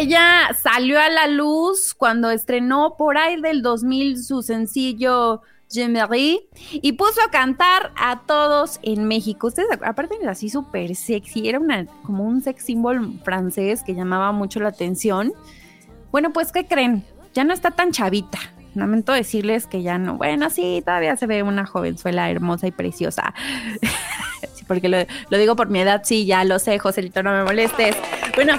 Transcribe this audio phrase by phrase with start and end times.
[0.00, 6.40] ella salió a la luz cuando estrenó por ahí del 2000 su sencillo Je
[6.72, 9.48] y puso a cantar a todos en México.
[9.48, 14.32] Ustedes, aparte era así súper sexy, era una, como un sex symbol francés que llamaba
[14.32, 15.34] mucho la atención.
[16.10, 17.04] Bueno, pues, ¿qué creen?
[17.34, 18.38] Ya no está tan chavita.
[18.74, 20.16] Lamento decirles que ya no.
[20.16, 23.34] Bueno, sí, todavía se ve una jovenzuela hermosa y preciosa.
[24.66, 24.96] porque lo,
[25.28, 27.96] lo, digo por mi edad, sí, ya lo sé, Joselito, no me molestes.
[28.34, 28.54] Bueno,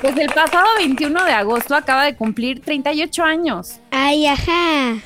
[0.00, 3.80] pues el pasado 21 de agosto acaba de cumplir 38 años.
[3.90, 4.98] Ay, ajá.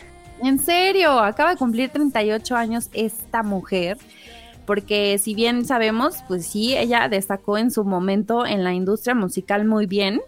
[0.43, 3.99] En serio, acaba de cumplir 38 años esta mujer,
[4.67, 9.65] porque si bien sabemos, pues sí, ella destacó en su momento en la industria musical
[9.65, 10.21] muy bien.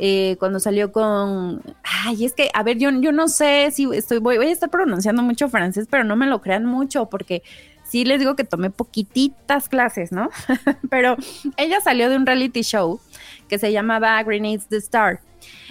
[0.00, 1.60] Eh, cuando salió con.
[1.82, 4.18] Ay, es que, a ver, yo, yo no sé si estoy.
[4.18, 7.42] Voy, voy a estar pronunciando mucho francés, pero no me lo crean mucho, porque
[7.88, 10.30] sí les digo que tomé poquititas clases, ¿no?
[10.90, 11.16] pero
[11.56, 13.00] ella salió de un reality show
[13.48, 15.20] que se llamaba Grenades the Star.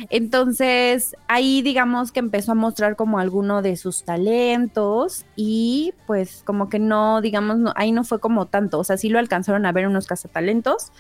[0.10, 6.70] Entonces, ahí digamos que empezó a mostrar como alguno de sus talentos y pues como
[6.70, 9.88] que no, digamos, ahí no fue como tanto, o sea, sí lo alcanzaron a ver
[9.88, 10.92] unos cazatalentos,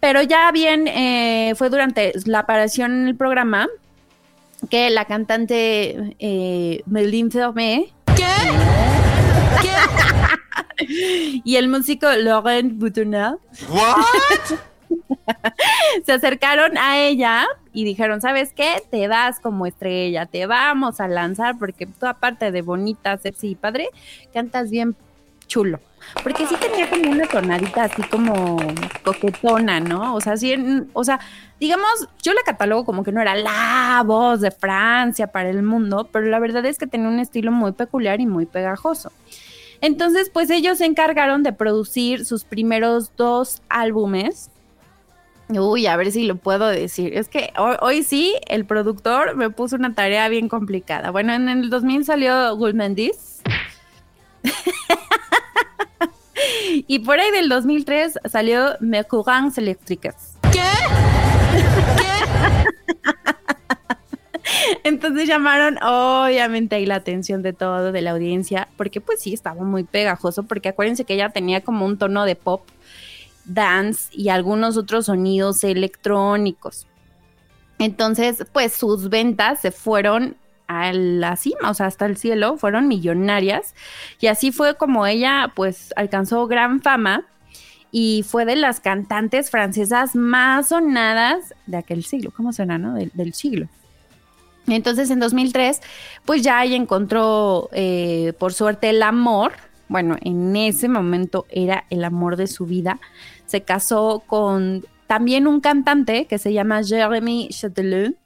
[0.00, 3.68] pero ya bien eh, fue durante la aparición en el programa
[4.70, 7.92] que la cantante eh, Melin Fermé
[11.44, 14.58] Y el músico Laurent Boutonnat ¿What?
[16.06, 18.82] se acercaron a ella y dijeron, ¿sabes qué?
[18.90, 23.54] Te das como estrella, te vamos a lanzar porque tú aparte de bonita, sexy y
[23.54, 23.88] padre,
[24.32, 24.96] cantas bien
[25.46, 25.80] chulo.
[26.22, 28.56] Porque sí tenía como una tonadita así como
[29.04, 30.14] coquetona, ¿no?
[30.14, 30.54] O sea, sí,
[30.92, 31.20] o sea,
[31.60, 36.08] digamos, yo la catalogo como que no era la voz de Francia para el mundo,
[36.12, 39.12] pero la verdad es que tenía un estilo muy peculiar y muy pegajoso.
[39.80, 44.50] Entonces, pues ellos se encargaron de producir sus primeros dos álbumes
[45.50, 47.16] Uy, a ver si lo puedo decir.
[47.16, 51.10] Es que hoy, sí, el productor me puso una tarea bien complicada.
[51.10, 53.40] Bueno, en el 2000 salió Gulmendis.
[56.88, 60.36] y por ahí del 2003 salió Mercurans Eléctricas.
[60.50, 60.62] ¿Qué?
[61.98, 62.08] ¿Qué?
[64.84, 69.62] Entonces llamaron obviamente ahí la atención de todo, de la audiencia, porque pues sí, estaba
[69.64, 72.62] muy pegajoso, porque acuérdense que ella tenía como un tono de pop
[73.44, 76.86] dance y algunos otros sonidos electrónicos.
[77.78, 80.36] Entonces, pues sus ventas se fueron
[80.68, 83.74] a la cima, o sea, hasta el cielo, fueron millonarias.
[84.20, 87.24] Y así fue como ella, pues, alcanzó gran fama
[87.90, 92.30] y fue de las cantantes francesas más sonadas de aquel siglo.
[92.36, 92.94] ¿Cómo suena, no?
[92.94, 93.66] Del, siglo.
[94.66, 95.80] Entonces, en 2003,
[96.24, 99.52] pues ya ella encontró, eh, por suerte, el amor.
[99.88, 103.00] Bueno, en ese momento era el amor de su vida
[103.48, 108.16] se casó con también un cantante que se llama Jeremy Chatelain.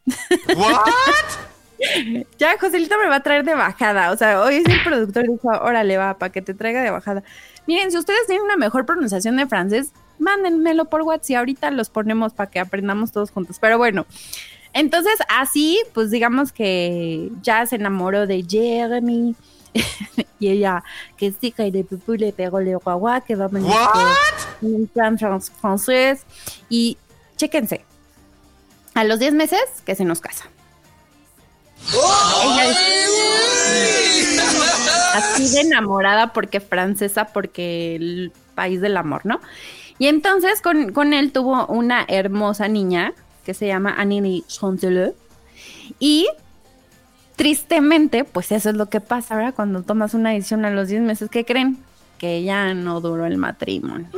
[0.57, 1.52] ¿What?
[2.38, 4.10] ya Joselito me va a traer de bajada.
[4.12, 7.22] O sea, hoy es el productor dijo, órale, va, para que te traiga de bajada.
[7.66, 11.91] Miren, si ustedes tienen una mejor pronunciación de francés, mándenmelo por WhatsApp y ahorita los
[11.91, 13.59] ponemos para que aprendamos todos juntos.
[13.60, 14.06] Pero bueno,
[14.72, 19.34] entonces así, pues digamos que ya se enamoró de Jeremy.
[20.38, 20.84] y ella,
[21.16, 23.72] que sí, que de pupú le pegó le guagua, que va a venir
[24.60, 26.26] un plan francés.
[26.69, 26.99] Y
[27.37, 27.84] chéquense,
[28.94, 30.44] a los 10 meses que se nos casa.
[35.15, 39.41] Así de enamorada porque francesa, porque el país del amor, ¿no?
[39.98, 43.12] Y entonces con, con él tuvo una hermosa niña
[43.44, 45.15] que se llama Annie Chanteleux.
[45.98, 46.28] Y
[47.37, 49.54] tristemente, pues eso es lo que pasa, ¿verdad?
[49.54, 51.78] Cuando tomas una decisión a los 10 meses, ¿qué creen?
[52.19, 54.09] Que ya no duró el matrimonio.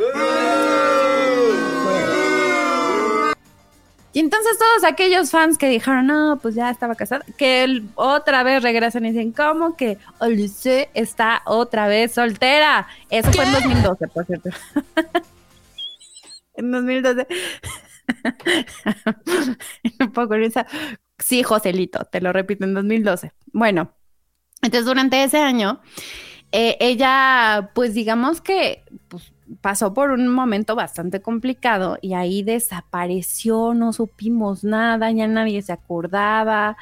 [4.15, 8.63] Y entonces todos aquellos fans que dijeron, no, pues ya estaba casada, que otra vez
[8.63, 12.87] regresan y dicen, ¿cómo que Olise está otra vez soltera?
[13.11, 14.51] Eso fue en 2012, por cierto.
[16.55, 17.27] en 2012.
[19.99, 20.65] Un poco esa
[21.19, 23.33] Sí, Joselito, te lo repito, en 2012.
[23.53, 23.97] Bueno,
[24.63, 25.81] entonces durante ese año,
[26.53, 33.75] eh, ella, pues digamos que pues, pasó por un momento bastante complicado y ahí desapareció,
[33.75, 36.77] no supimos nada, ya nadie se acordaba.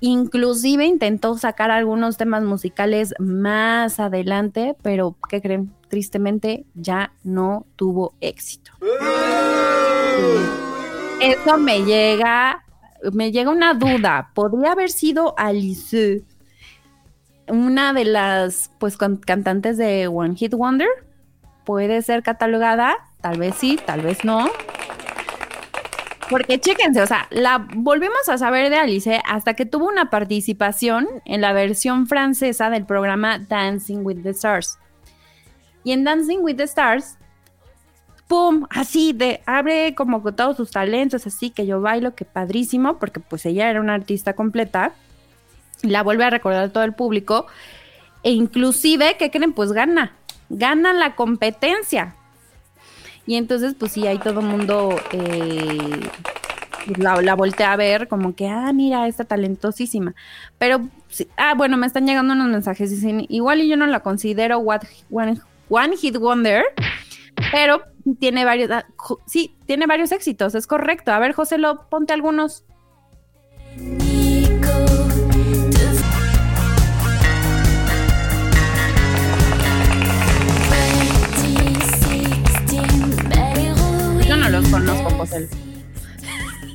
[0.00, 5.72] Inclusive intentó sacar algunos temas musicales más adelante, pero ¿qué creen?
[5.88, 8.72] Tristemente ya no tuvo éxito.
[11.20, 12.64] Eso me llega
[13.12, 14.30] me llega una duda.
[14.34, 16.22] ¿Podría haber sido Alice
[17.48, 20.88] una de las pues cantantes de One Hit Wonder?
[21.64, 22.96] ¿Puede ser catalogada?
[23.20, 24.48] Tal vez sí, tal vez no.
[26.30, 31.08] Porque chéquense, o sea, la volvimos a saber de Alice hasta que tuvo una participación
[31.24, 34.78] en la versión francesa del programa Dancing with the Stars.
[35.82, 37.16] Y en Dancing with the Stars,
[38.28, 38.66] ¡pum!
[38.70, 43.18] Así de, abre como con todos sus talentos, así que yo bailo, que padrísimo, porque
[43.18, 44.92] pues ella era una artista completa.
[45.82, 47.46] La vuelve a recordar todo el público.
[48.22, 49.52] E inclusive, ¿qué creen?
[49.52, 50.12] Pues gana.
[50.50, 52.14] Gana la competencia.
[53.26, 56.00] Y entonces, pues sí, ahí todo el mundo eh,
[56.96, 60.14] la, la voltea a ver como que, ah, mira, está talentosísima.
[60.58, 60.88] Pero,
[61.36, 62.90] ah, bueno, me están llegando unos mensajes.
[62.90, 66.64] Dicen, igual y yo no la considero one, one Hit Wonder,
[67.52, 67.82] pero
[68.18, 68.86] tiene varios, ah,
[69.26, 71.12] sí, tiene varios éxitos, es correcto.
[71.12, 72.64] A ver, José, lo ponte algunos.
[84.60, 85.48] Los conozco, José.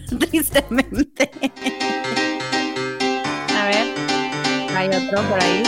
[0.19, 1.31] Tristemente.
[3.55, 3.87] A ver,
[4.75, 5.63] hay otro por ahí.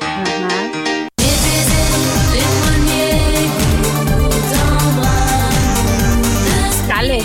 [0.00, 0.70] Ajá.
[6.88, 7.22] Dale.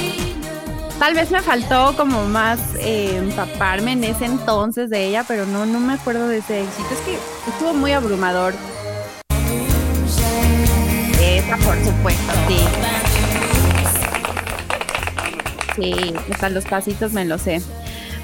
[0.99, 5.65] Tal vez me faltó como más eh, empaparme en ese entonces de ella, pero no,
[5.65, 6.87] no me acuerdo de ese éxito.
[6.93, 7.17] Es que
[7.49, 8.53] estuvo muy abrumador.
[11.19, 13.02] Esa, por supuesto, sí.
[15.75, 17.61] Sí, hasta los pasitos me lo sé.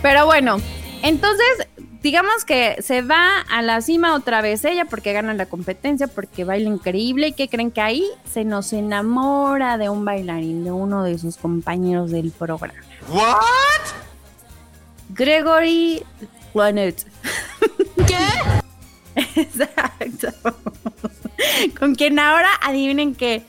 [0.02, 0.58] Pero bueno,
[1.02, 1.68] entonces,
[2.02, 6.44] digamos que se va a la cima otra vez ella porque gana la competencia, porque
[6.44, 11.04] baila increíble y que creen que ahí se nos enamora de un bailarín, de uno
[11.04, 12.74] de sus compañeros del programa.
[13.10, 14.00] ¿What?
[15.10, 16.04] Gregory
[16.54, 17.06] Planet.
[18.08, 19.22] ¿Qué?
[19.42, 20.30] Exacto.
[21.78, 23.44] Con quien ahora adivinen que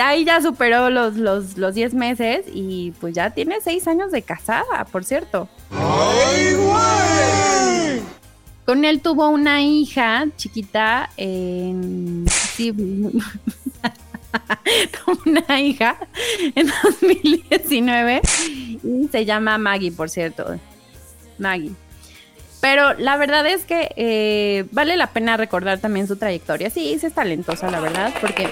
[0.00, 4.22] ahí ya superó los, los, los 10 meses y pues ya tiene 6 años de
[4.22, 5.48] casada, por cierto.
[5.70, 8.02] ¡Ay, güey!
[8.64, 12.24] Con él tuvo una hija chiquita en...
[12.28, 12.70] Sí,
[15.26, 15.98] una hija
[16.54, 18.22] en 2019
[18.82, 20.58] y se llama Maggie, por cierto.
[21.38, 21.72] Maggie.
[22.62, 26.70] Pero la verdad es que eh, vale la pena recordar también su trayectoria.
[26.70, 28.48] Sí, es talentosa, la verdad, porque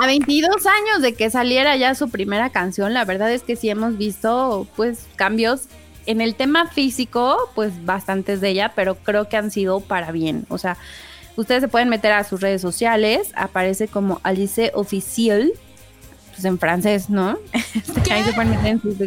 [0.00, 3.68] a 22 años de que saliera ya su primera canción, la verdad es que sí
[3.68, 5.68] hemos visto pues cambios
[6.06, 10.46] en el tema físico, pues bastantes de ella, pero creo que han sido para bien.
[10.48, 10.76] O sea,
[11.36, 15.52] ustedes se pueden meter a sus redes sociales, aparece como Alice Official,
[16.30, 17.38] pues en francés, ¿no?
[18.10, 18.98] Ahí se pueden meter en sus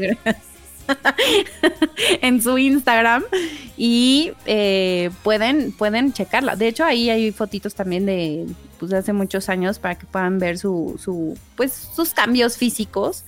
[2.22, 3.24] en su Instagram
[3.78, 6.56] y eh, pueden, pueden checarla.
[6.56, 8.46] De hecho, ahí hay fotitos también de,
[8.80, 13.24] pues, hace muchos años para que puedan ver su, su, pues, sus cambios físicos.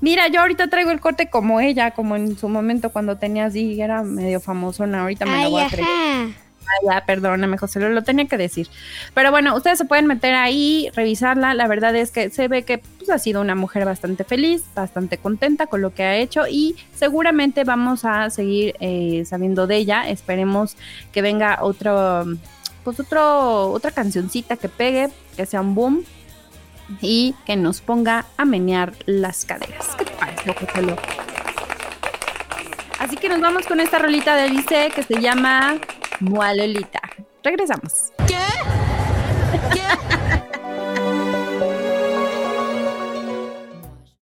[0.00, 3.80] Mira, yo ahorita traigo el corte como ella, como en su momento cuando tenía así,
[3.80, 6.45] era medio famoso, ahorita me lo voy a traer
[6.86, 8.68] ya, perdóname, José, lo, lo, tenía que decir.
[9.14, 11.54] Pero bueno, ustedes se pueden meter ahí, revisarla.
[11.54, 15.18] La verdad es que se ve que pues, ha sido una mujer bastante feliz, bastante
[15.18, 20.08] contenta con lo que ha hecho y seguramente vamos a seguir eh, sabiendo de ella.
[20.08, 20.76] Esperemos
[21.12, 22.24] que venga otro,
[22.84, 26.04] pues otro, otra cancioncita que pegue, que sea un boom
[27.00, 29.94] y que nos ponga a menear las caderas.
[29.98, 30.96] ¿Qué te parece, José?
[32.98, 35.76] Así que nos vamos con esta rolita de Alice que se llama
[36.20, 37.00] Mualolita.
[37.42, 38.12] Regresamos.
[38.26, 38.44] ¿Qué?
[39.72, 40.05] ¿Qué?